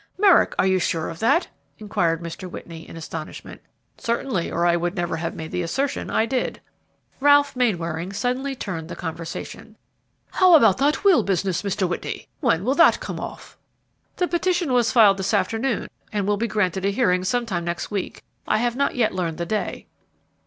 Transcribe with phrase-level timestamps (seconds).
[0.17, 1.47] "Merrick, are you sure of that?"
[1.77, 2.49] inquired Mr.
[2.49, 3.61] Whitney, in astonishment.
[3.99, 6.59] "Certainly, or I would never have made the assertion I did."
[7.19, 9.75] Ralph Mainwaring suddenly turned the conversation.
[10.31, 11.87] "How about that will business, Mr.
[11.87, 12.27] Whitney?
[12.39, 13.59] When will that come off?"
[14.15, 17.91] "The petition was filed this afternoon, and will be granted a hearing some time next
[17.91, 19.85] week; I have not yet learned the day."